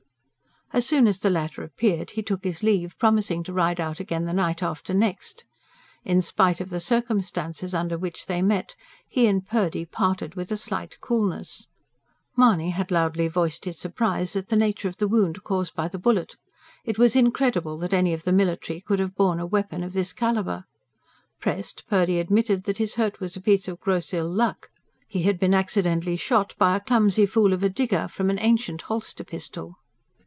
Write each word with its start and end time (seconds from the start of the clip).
As 0.73 0.85
soon 0.85 1.05
as 1.05 1.19
the 1.19 1.29
latter 1.29 1.63
appeared 1.63 2.11
he 2.11 2.23
took 2.23 2.45
his 2.45 2.63
leave, 2.63 2.97
promising 2.97 3.43
to 3.43 3.51
ride 3.51 3.81
out 3.81 3.99
again 3.99 4.23
the 4.23 4.31
night 4.31 4.63
after 4.63 4.93
next. 4.93 5.43
In 6.05 6.21
spite 6.21 6.61
of 6.61 6.69
the 6.69 6.79
circumstances 6.79 7.73
under 7.73 7.97
which 7.97 8.25
they 8.27 8.41
met, 8.41 8.77
he 9.09 9.27
and 9.27 9.45
Purdy 9.45 9.83
parted 9.83 10.35
with 10.35 10.49
a 10.49 10.55
slight 10.55 10.97
coolness. 11.01 11.67
Mahony 12.37 12.69
had 12.69 12.89
loudly 12.89 13.27
voiced 13.27 13.65
his 13.65 13.77
surprise 13.77 14.33
at 14.37 14.47
the 14.47 14.55
nature 14.55 14.87
of 14.87 14.95
the 14.95 15.09
wound 15.09 15.43
caused 15.43 15.75
by 15.75 15.89
the 15.89 15.99
bullet: 15.99 16.37
it 16.85 16.97
was 16.97 17.17
incredible 17.17 17.77
that 17.77 17.91
any 17.91 18.13
of 18.13 18.23
the 18.23 18.31
military 18.31 18.79
could 18.79 18.99
have 18.99 19.13
borne 19.13 19.41
a 19.41 19.45
weapon 19.45 19.83
of 19.83 19.91
this 19.91 20.13
calibre. 20.13 20.65
Pressed, 21.41 21.85
Purdy 21.89 22.17
admitted 22.17 22.63
that 22.63 22.77
his 22.77 22.95
hurt 22.95 23.19
was 23.19 23.35
a 23.35 23.41
piece 23.41 23.67
of 23.67 23.81
gross 23.81 24.13
ill 24.13 24.31
luck: 24.31 24.69
he 25.09 25.23
had 25.23 25.37
been 25.37 25.53
accidentally 25.53 26.15
shot 26.15 26.55
by 26.57 26.77
a 26.77 26.79
clumsy 26.79 27.25
fool 27.25 27.51
of 27.51 27.61
a 27.61 27.67
digger, 27.69 28.07
from 28.07 28.29
an 28.29 28.39
ancient 28.39 28.83
holster 28.83 29.25
pistol. 29.25 29.75